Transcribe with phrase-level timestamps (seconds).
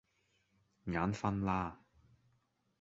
[0.85, 1.73] 眼訓喇